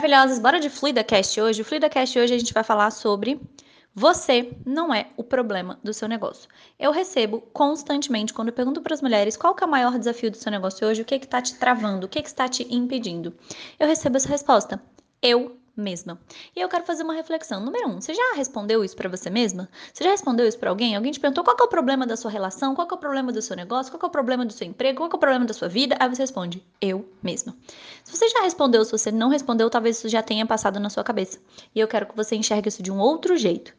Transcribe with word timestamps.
Maravilhosas, 0.00 0.38
bora 0.38 0.60
de 0.60 0.70
FluidaCast 0.70 1.40
hoje. 1.40 1.60
O 1.60 1.64
FluidaCast 1.64 2.16
hoje 2.20 2.32
a 2.32 2.38
gente 2.38 2.54
vai 2.54 2.62
falar 2.62 2.92
sobre 2.92 3.40
você 3.92 4.56
não 4.64 4.94
é 4.94 5.08
o 5.16 5.24
problema 5.24 5.76
do 5.82 5.92
seu 5.92 6.06
negócio. 6.06 6.48
Eu 6.78 6.92
recebo 6.92 7.40
constantemente, 7.52 8.32
quando 8.32 8.46
eu 8.46 8.54
pergunto 8.54 8.80
para 8.80 8.94
as 8.94 9.02
mulheres 9.02 9.36
qual 9.36 9.56
é 9.60 9.64
o 9.64 9.68
maior 9.68 9.98
desafio 9.98 10.30
do 10.30 10.36
seu 10.36 10.52
negócio 10.52 10.86
hoje, 10.86 11.02
o 11.02 11.04
que 11.04 11.16
está 11.16 11.42
te 11.42 11.58
travando, 11.58 12.06
o 12.06 12.08
que, 12.08 12.22
que 12.22 12.28
está 12.28 12.46
te 12.46 12.64
impedindo, 12.72 13.34
eu 13.76 13.88
recebo 13.88 14.18
essa 14.18 14.28
resposta. 14.28 14.80
Eu 15.20 15.56
mesma. 15.80 16.18
E 16.54 16.60
eu 16.60 16.68
quero 16.68 16.84
fazer 16.84 17.02
uma 17.02 17.14
reflexão. 17.14 17.60
Número 17.60 17.88
um, 17.88 18.00
você 18.00 18.12
já 18.12 18.34
respondeu 18.34 18.84
isso 18.84 18.96
para 18.96 19.08
você 19.08 19.30
mesma? 19.30 19.68
Você 19.92 20.04
já 20.04 20.10
respondeu 20.10 20.46
isso 20.46 20.58
para 20.58 20.70
alguém? 20.70 20.96
Alguém 20.96 21.12
te 21.12 21.20
perguntou 21.20 21.44
qual 21.44 21.56
é 21.58 21.62
o 21.62 21.68
problema 21.68 22.06
da 22.06 22.16
sua 22.16 22.30
relação, 22.30 22.74
qual 22.74 22.88
é 22.90 22.94
o 22.94 22.98
problema 22.98 23.32
do 23.32 23.40
seu 23.40 23.56
negócio, 23.56 23.92
qual 23.92 24.00
é 24.02 24.06
o 24.06 24.10
problema 24.10 24.44
do 24.44 24.52
seu 24.52 24.66
emprego, 24.66 24.98
qual 24.98 25.10
é 25.10 25.14
o 25.14 25.18
problema 25.18 25.44
da 25.44 25.54
sua 25.54 25.68
vida? 25.68 25.96
Aí 25.98 26.08
você 26.08 26.22
responde, 26.22 26.62
eu 26.80 27.08
mesma. 27.22 27.56
Se 28.04 28.16
você 28.16 28.28
já 28.28 28.40
respondeu, 28.42 28.84
se 28.84 28.92
você 28.92 29.12
não 29.12 29.28
respondeu, 29.28 29.70
talvez 29.70 29.98
isso 29.98 30.08
já 30.08 30.22
tenha 30.22 30.44
passado 30.46 30.80
na 30.80 30.90
sua 30.90 31.04
cabeça. 31.04 31.38
E 31.74 31.80
eu 31.80 31.88
quero 31.88 32.06
que 32.06 32.16
você 32.16 32.36
enxergue 32.36 32.68
isso 32.68 32.82
de 32.82 32.90
um 32.90 32.98
outro 32.98 33.36
jeito. 33.36 33.72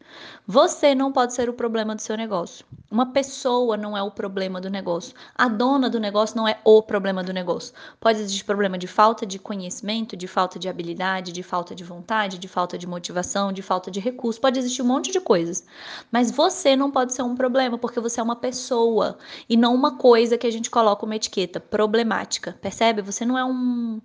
Você 0.48 0.96
não 0.96 1.12
pode 1.12 1.34
ser 1.34 1.50
o 1.50 1.54
problema 1.54 1.96
do 1.96 2.02
seu 2.02 2.16
negócio. 2.18 2.66
Uma 2.90 3.12
pessoa 3.12 3.78
não 3.78 3.96
é 3.96 4.02
o 4.02 4.12
problema 4.12 4.60
do 4.60 4.70
negócio. 4.70 5.14
A 5.36 5.48
dona 5.48 5.90
do 5.90 6.00
negócio 6.00 6.36
não 6.36 6.48
é 6.48 6.60
o 6.64 6.82
problema 6.82 7.24
do 7.24 7.32
negócio. 7.32 7.74
Pode 8.00 8.20
existir 8.20 8.44
problema 8.44 8.78
de 8.78 8.88
falta 8.88 9.26
de 9.26 9.38
conhecimento, 9.38 10.18
de 10.18 10.28
falta 10.28 10.58
de 10.58 10.68
habilidade, 10.68 11.32
de 11.32 11.44
falta 11.44 11.76
de 11.76 11.84
vontade, 11.90 12.38
de 12.38 12.48
falta 12.48 12.78
de 12.78 12.88
motivação, 12.88 13.52
de 13.52 13.62
falta 13.62 13.92
de 13.92 14.00
recurso, 14.00 14.40
pode 14.40 14.60
existir 14.60 14.82
um 14.82 14.86
monte 14.86 15.12
de 15.12 15.20
coisas. 15.20 15.66
Mas 16.12 16.32
você 16.32 16.76
não 16.76 16.92
pode 16.92 17.14
ser 17.14 17.24
um 17.24 17.36
problema, 17.36 17.78
porque 17.78 18.00
você 18.00 18.20
é 18.20 18.24
uma 18.24 18.36
pessoa 18.36 19.18
e 19.50 19.58
não 19.58 19.76
uma 19.76 19.98
coisa 19.98 20.38
que 20.38 20.48
a 20.48 20.52
gente 20.52 20.70
coloca 20.70 21.06
uma 21.06 21.16
etiqueta 21.16 21.60
problemática. 21.60 22.58
Percebe? 22.62 23.02
Você 23.02 23.26
não 23.26 23.38
é 23.38 23.44
um 23.44 24.00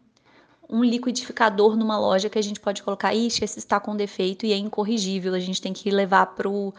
um 0.69 0.83
liquidificador 0.83 1.77
numa 1.77 1.99
loja 1.99 2.29
que 2.29 2.39
a 2.39 2.43
gente 2.43 2.61
pode 2.61 2.83
colocar, 2.83 3.15
ixi, 3.15 3.45
esse 3.45 3.59
está 3.59 3.79
com 3.79 3.97
defeito 3.97 4.47
e 4.47 4.53
é 4.53 4.57
incorrigível, 4.57 5.35
a 5.35 5.39
gente 5.39 5.61
tem 5.61 5.73
que 5.73 5.91
levar 5.91 6.27
pro, 6.35 6.73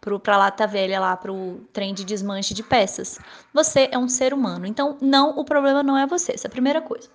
pro, 0.00 0.20
pra 0.20 0.36
lata 0.36 0.66
velha 0.66 1.00
lá, 1.00 1.16
pro 1.16 1.60
trem 1.72 1.92
de 1.92 2.04
desmanche 2.04 2.54
de 2.54 2.62
peças. 2.62 3.18
Você 3.52 3.88
é 3.90 3.98
um 3.98 4.08
ser 4.08 4.32
humano, 4.32 4.66
então 4.66 4.96
não, 5.00 5.38
o 5.38 5.44
problema 5.44 5.82
não 5.82 5.96
é 5.96 6.06
você, 6.06 6.32
essa 6.32 6.46
é 6.46 6.48
a 6.48 6.52
primeira 6.52 6.80
coisa. 6.80 7.08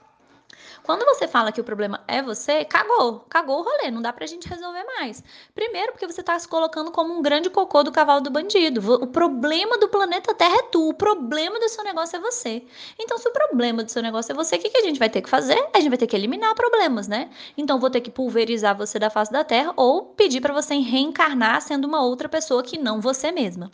Quando 0.83 1.06
você 1.06 1.28
fala 1.28 1.52
que 1.52 1.59
o 1.59 1.64
problema 1.64 2.02
é 2.08 2.22
você, 2.22 2.64
cagou, 2.66 3.25
cagou 3.30 3.59
o 3.59 3.64
rolê, 3.64 3.92
não 3.92 4.02
dá 4.02 4.14
pra 4.14 4.25
gente 4.25 4.47
resolver 4.47 4.84
mais. 4.84 5.23
Primeiro, 5.53 5.92
porque 5.92 6.08
você 6.08 6.23
tá 6.23 6.38
se 6.38 6.47
colocando 6.47 6.92
como 6.92 7.14
um 7.14 7.22
grande 7.22 7.50
cocô 7.50 7.84
do 7.84 7.92
cavalo 7.92 8.22
do 8.22 8.30
bandido. 8.30 8.81
O 8.95 9.08
problema 9.08 9.78
do 9.78 9.89
planeta 9.89 10.34
Terra 10.34 10.58
é 10.58 10.64
tu, 10.64 10.89
o 10.89 10.94
problema 10.94 11.59
do 11.59 11.69
seu 11.69 11.84
negócio 11.84 12.17
é 12.17 12.19
você. 12.19 12.64
Então, 13.00 13.17
se 13.17 13.28
o 13.28 13.31
problema 13.31 13.84
do 13.84 13.92
seu 13.92 14.02
negócio 14.02 14.31
é 14.31 14.36
você, 14.36 14.56
o 14.56 14.59
que, 14.59 14.69
que 14.69 14.78
a 14.78 14.84
gente 14.84 15.00
vai 15.00 15.09
ter 15.09 15.22
que 15.22 15.30
fazer? 15.30 15.58
A 15.73 15.80
gente 15.80 15.89
vai 15.89 15.97
ter 15.97 16.08
que 16.08 16.16
eliminar 16.16 16.56
problemas, 16.56 17.08
né? 17.08 17.30
Então, 17.58 17.80
vou 17.80 17.89
ter 17.89 18.02
que 18.02 18.12
pulverizar 18.12 18.78
você 18.78 19.00
da 19.00 19.09
face 19.09 19.31
da 19.31 19.44
Terra 19.44 19.73
ou 19.75 20.06
pedir 20.06 20.41
para 20.41 20.53
você 20.53 20.75
reencarnar 20.75 21.62
sendo 21.62 21.86
uma 21.86 22.03
outra 22.03 22.30
pessoa 22.30 22.64
que 22.64 22.78
não 22.78 23.02
você 23.02 23.31
mesma. 23.31 23.72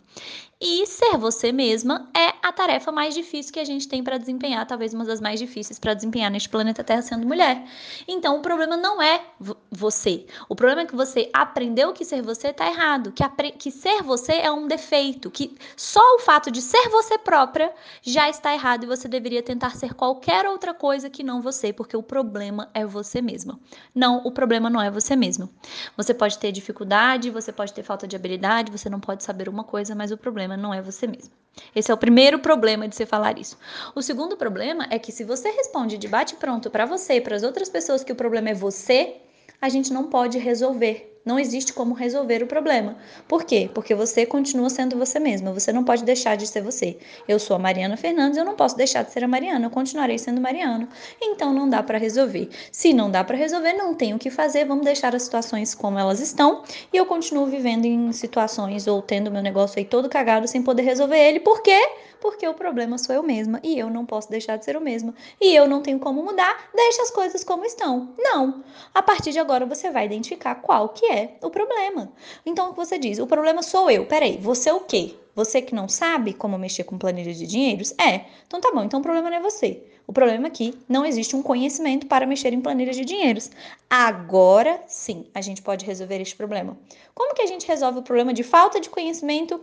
E 0.60 0.86
ser 0.86 1.18
você 1.18 1.52
mesma 1.52 2.08
é 2.16 2.32
a 2.42 2.52
tarefa 2.52 2.90
mais 2.90 3.14
difícil 3.14 3.52
que 3.52 3.60
a 3.60 3.64
gente 3.64 3.88
tem 3.88 4.02
para 4.02 4.16
desempenhar, 4.16 4.66
talvez 4.66 4.94
uma 4.94 5.04
das 5.04 5.20
mais 5.20 5.38
difíceis 5.38 5.78
para 5.78 5.94
desempenhar 5.94 6.30
neste 6.30 6.48
planeta 6.48 6.84
Terra 6.84 7.02
sendo 7.04 7.26
mulher. 7.26 7.64
Então, 8.08 8.38
o 8.38 8.42
problema 8.42 8.76
não 8.76 9.00
é 9.00 9.22
você. 9.70 10.26
O 10.48 10.56
problema 10.56 10.82
é 10.82 10.86
que 10.86 10.96
você 10.96 11.30
aprendeu 11.32 11.92
que 11.92 12.04
ser 12.04 12.22
você 12.22 12.48
está 12.48 12.66
errado, 12.66 13.12
que, 13.12 13.22
que 13.52 13.70
ser 13.70 14.02
você 14.02 14.32
é 14.32 14.50
um 14.50 14.66
defeito, 14.66 15.30
que 15.30 15.56
só 15.76 16.00
o 16.16 16.18
fato 16.18 16.50
de 16.50 16.60
ser 16.60 16.88
você 16.88 17.16
própria 17.18 17.72
já 18.02 18.28
está 18.28 18.52
errado 18.52 18.84
e 18.84 18.86
você 18.86 19.06
deveria 19.06 19.42
tentar 19.42 19.70
ser 19.76 19.94
qualquer 19.94 20.46
outra 20.46 20.74
coisa 20.74 21.10
que 21.10 21.22
não 21.22 21.40
você, 21.40 21.72
porque 21.72 21.96
o 21.96 22.02
problema 22.02 22.68
é 22.74 22.84
você 22.84 23.20
mesma. 23.22 23.60
Não, 23.94 24.18
o 24.24 24.32
problema 24.32 24.68
não 24.68 24.80
é 24.80 24.90
você 24.90 25.14
mesmo. 25.14 25.48
Você 25.96 26.14
pode 26.14 26.38
ter 26.38 26.52
dificuldade, 26.52 27.30
você 27.30 27.52
pode 27.52 27.72
ter 27.72 27.82
falta 27.82 28.06
de 28.08 28.16
habilidade, 28.16 28.72
você 28.72 28.88
não 28.88 29.00
pode 29.00 29.22
saber 29.22 29.48
uma 29.48 29.64
coisa, 29.64 29.94
mas 29.94 30.10
o 30.10 30.16
problema 30.16 30.56
não 30.56 30.72
é 30.72 30.80
você 30.80 31.06
mesmo. 31.06 31.43
Esse 31.74 31.90
é 31.90 31.94
o 31.94 31.98
primeiro 31.98 32.38
problema 32.38 32.88
de 32.88 32.94
você 32.94 33.06
falar 33.06 33.38
isso. 33.38 33.58
O 33.94 34.02
segundo 34.02 34.36
problema 34.36 34.86
é 34.90 34.98
que 34.98 35.12
se 35.12 35.24
você 35.24 35.50
responde 35.50 35.98
de 35.98 36.08
bate 36.08 36.36
pronto 36.36 36.70
para 36.70 36.86
você 36.86 37.14
e 37.14 37.20
para 37.20 37.36
as 37.36 37.42
outras 37.42 37.68
pessoas 37.68 38.02
que 38.02 38.12
o 38.12 38.16
problema 38.16 38.50
é 38.50 38.54
você, 38.54 39.16
a 39.60 39.68
gente 39.68 39.92
não 39.92 40.04
pode 40.10 40.38
resolver 40.38 41.13
não 41.24 41.38
existe 41.38 41.72
como 41.72 41.94
resolver 41.94 42.42
o 42.42 42.46
problema. 42.46 42.96
Por 43.26 43.44
quê? 43.44 43.70
Porque 43.72 43.94
você 43.94 44.26
continua 44.26 44.68
sendo 44.68 44.98
você 44.98 45.18
mesma. 45.18 45.52
Você 45.52 45.72
não 45.72 45.82
pode 45.82 46.04
deixar 46.04 46.36
de 46.36 46.46
ser 46.46 46.62
você. 46.62 46.98
Eu 47.26 47.38
sou 47.38 47.56
a 47.56 47.58
Mariana 47.58 47.96
Fernandes, 47.96 48.36
eu 48.36 48.44
não 48.44 48.54
posso 48.54 48.76
deixar 48.76 49.02
de 49.02 49.10
ser 49.10 49.24
a 49.24 49.28
Mariana. 49.28 49.66
Eu 49.66 49.70
continuarei 49.70 50.18
sendo 50.18 50.40
Mariana. 50.40 50.88
Então 51.20 51.54
não 51.54 51.68
dá 51.68 51.82
para 51.82 51.96
resolver. 51.96 52.50
Se 52.70 52.92
não 52.92 53.10
dá 53.10 53.24
para 53.24 53.36
resolver, 53.36 53.72
não 53.72 53.94
tem 53.94 54.12
o 54.12 54.18
que 54.18 54.30
fazer. 54.30 54.66
Vamos 54.66 54.84
deixar 54.84 55.14
as 55.14 55.22
situações 55.22 55.74
como 55.74 55.98
elas 55.98 56.20
estão 56.20 56.62
e 56.92 56.96
eu 56.96 57.06
continuo 57.06 57.46
vivendo 57.46 57.86
em 57.86 58.12
situações 58.12 58.86
ou 58.86 59.00
tendo 59.00 59.30
meu 59.30 59.42
negócio 59.42 59.78
aí 59.78 59.84
todo 59.84 60.08
cagado 60.08 60.46
sem 60.46 60.62
poder 60.62 60.82
resolver 60.82 61.18
ele. 61.18 61.40
Por 61.40 61.62
quê? 61.62 61.80
Porque 62.20 62.48
o 62.48 62.54
problema 62.54 62.96
sou 62.96 63.14
eu 63.14 63.22
mesma 63.22 63.60
e 63.62 63.78
eu 63.78 63.90
não 63.90 64.06
posso 64.06 64.30
deixar 64.30 64.56
de 64.56 64.64
ser 64.64 64.76
eu 64.76 64.80
mesma. 64.80 65.14
E 65.40 65.54
eu 65.54 65.68
não 65.68 65.82
tenho 65.82 65.98
como 65.98 66.22
mudar. 66.22 66.70
Deixa 66.74 67.02
as 67.02 67.10
coisas 67.10 67.44
como 67.44 67.66
estão. 67.66 68.14
Não. 68.18 68.64
A 68.94 69.02
partir 69.02 69.30
de 69.30 69.38
agora 69.38 69.66
você 69.66 69.90
vai 69.90 70.06
identificar 70.06 70.54
qual 70.56 70.88
que 70.88 71.04
é 71.04 71.13
é 71.14 71.36
o 71.42 71.50
problema. 71.50 72.12
Então, 72.44 72.68
o 72.68 72.70
que 72.70 72.76
você 72.76 72.98
diz? 72.98 73.18
O 73.18 73.26
problema 73.26 73.62
sou 73.62 73.90
eu. 73.90 74.06
Peraí, 74.06 74.38
você 74.38 74.70
é 74.70 74.74
o 74.74 74.80
quê? 74.80 75.14
Você 75.34 75.60
que 75.60 75.74
não 75.74 75.88
sabe 75.88 76.32
como 76.32 76.56
mexer 76.56 76.84
com 76.84 76.96
planilha 76.96 77.32
de 77.32 77.46
dinheiros? 77.46 77.92
É. 77.98 78.26
Então 78.46 78.60
tá 78.60 78.70
bom, 78.72 78.84
então 78.84 79.00
o 79.00 79.02
problema 79.02 79.28
não 79.28 79.36
é 79.36 79.40
você. 79.40 79.82
O 80.06 80.12
problema 80.12 80.46
é 80.46 80.50
que 80.50 80.78
não 80.88 81.04
existe 81.04 81.34
um 81.34 81.42
conhecimento 81.42 82.06
para 82.06 82.26
mexer 82.26 82.52
em 82.52 82.60
planilha 82.60 82.92
de 82.92 83.04
dinheiros. 83.04 83.50
Agora 83.88 84.82
sim, 84.86 85.26
a 85.34 85.40
gente 85.40 85.62
pode 85.62 85.84
resolver 85.84 86.20
este 86.20 86.36
problema. 86.36 86.76
Como 87.14 87.34
que 87.34 87.42
a 87.42 87.46
gente 87.46 87.66
resolve 87.66 87.98
o 87.98 88.02
problema 88.02 88.32
de 88.32 88.42
falta 88.42 88.80
de 88.80 88.90
conhecimento 88.90 89.60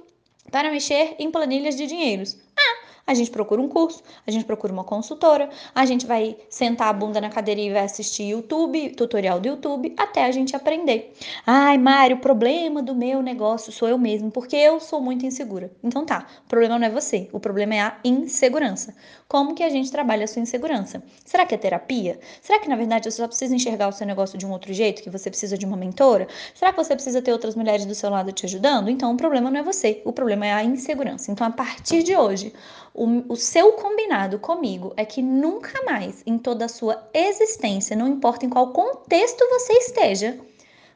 para 0.52 0.72
mexer 0.72 1.16
em 1.20 1.32
planilhas 1.32 1.76
de 1.76 1.86
dinheiros? 1.86 2.38
Ah, 2.58 2.86
a 3.06 3.14
gente 3.14 3.32
procura 3.32 3.62
um 3.62 3.68
curso, 3.68 4.02
a 4.26 4.32
gente 4.32 4.46
procura 4.46 4.72
uma 4.72 4.84
consultora, 4.84 5.50
a 5.74 5.86
gente 5.86 6.06
vai 6.06 6.38
sentar 6.50 6.88
a 6.88 6.94
bunda 6.94 7.20
na 7.20 7.30
cadeira 7.30 7.60
e 7.60 7.72
vai 7.72 7.84
assistir 7.84 8.24
YouTube, 8.24 8.92
tutorial 8.92 9.40
do 9.40 9.48
YouTube, 9.48 9.94
até 9.98 10.26
a 10.26 10.32
gente 10.32 10.56
aprender. 10.56 11.14
Ai, 11.46 11.78
Mário, 11.78 12.18
o 12.18 12.20
problema 12.20 12.82
do 12.82 12.96
meu 12.96 13.22
negócio 13.22 13.72
sou 13.72 13.88
eu 13.88 13.98
mesmo, 13.98 14.32
porque 14.32 14.56
eu 14.56 14.80
sou 14.80 15.02
muito 15.02 15.26
insegura. 15.26 15.72
Então 15.84 16.06
tá, 16.06 16.26
o 16.46 16.50
problema 16.50 16.78
não 16.78 16.88
é 16.88 16.90
você, 16.90 17.30
o 17.32 17.40
problema 17.40 17.76
é 17.76 17.80
a 17.82 17.98
insegurança. 18.04 18.96
Como 19.28 19.56
que 19.56 19.64
a 19.64 19.70
gente 19.70 19.92
trabalha 19.92 20.26
a 20.26 20.28
sua 20.28 20.42
insegurança? 20.42 21.02
Será 21.26 21.46
que 21.46 21.56
é 21.56 21.58
terapia? 21.58 22.20
Será 22.42 22.60
que 22.60 22.68
na 22.68 22.76
verdade 22.76 23.06
você 23.06 23.18
só 23.18 23.28
precisa 23.28 23.56
enxergar 23.56 23.88
o 23.88 23.92
seu 23.92 24.06
negócio 24.06 24.38
de 24.38 24.46
um 24.46 24.52
outro 24.52 24.74
jeito, 24.74 25.02
que 25.02 25.10
você 25.10 25.30
precisa 25.30 25.58
de 25.58 25.66
uma 25.66 25.78
mentora? 25.78 26.28
Será 26.54 26.72
que 26.72 26.84
você 26.84 26.94
precisa 26.96 27.22
ter 27.22 27.32
outras 27.32 27.56
mulheres 27.56 27.86
do 27.86 27.96
seu 27.96 28.10
lado 28.10 28.32
te 28.32 28.46
ajudando? 28.46 28.90
Então 28.90 29.14
o 29.14 29.18
problema 29.18 29.50
não 29.50 29.60
é 29.60 29.64
você, 29.64 30.02
o 30.06 30.12
problema 30.12 30.46
é 30.46 30.54
a 30.54 30.64
insegurança. 30.64 31.32
Então 31.32 31.48
a 31.48 31.52
partir 31.52 32.04
de 32.04 32.16
hoje, 32.16 32.54
o, 32.94 33.34
o 33.34 33.36
seu 33.36 33.74
combinado 33.74 34.38
comigo 34.40 34.94
é 34.98 35.06
que 35.06 35.22
nunca 35.22 35.84
mais, 35.84 36.24
em 36.26 36.38
toda 36.38 36.66
a 36.66 36.70
sua 36.70 37.10
existência, 37.14 37.96
não 37.96 38.08
importa 38.08 38.46
em 38.46 38.50
qual 38.50 38.74
contexto 38.74 39.48
você 39.50 39.74
esteja, 39.74 40.40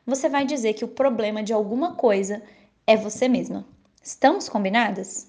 você 0.06 0.28
vai 0.28 0.46
dizer 0.46 0.74
que 0.74 0.84
o 0.84 0.90
problema 0.90 1.42
de 1.42 1.54
alguma 1.54 1.96
coisa 1.96 2.42
é 2.86 2.98
você 2.98 3.28
mesma. 3.28 3.66
Estamos 4.04 4.50
combinadas? 4.50 5.24